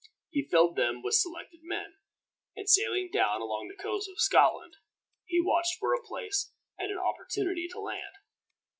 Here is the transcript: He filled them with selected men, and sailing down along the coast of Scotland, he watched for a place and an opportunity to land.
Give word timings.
He 0.31 0.47
filled 0.49 0.77
them 0.77 1.03
with 1.03 1.13
selected 1.13 1.59
men, 1.61 1.97
and 2.55 2.67
sailing 2.67 3.11
down 3.13 3.39
along 3.39 3.67
the 3.67 3.79
coast 3.79 4.09
of 4.09 4.19
Scotland, 4.19 4.77
he 5.25 5.39
watched 5.39 5.77
for 5.79 5.93
a 5.93 6.01
place 6.01 6.51
and 6.75 6.91
an 6.91 6.97
opportunity 6.97 7.67
to 7.67 7.79
land. 7.79 8.15